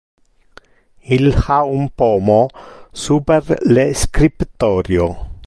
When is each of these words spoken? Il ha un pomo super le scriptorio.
Il 1.15 1.27
ha 1.47 1.59
un 1.79 1.85
pomo 1.95 2.39
super 3.05 3.53
le 3.75 3.87
scriptorio. 3.93 5.07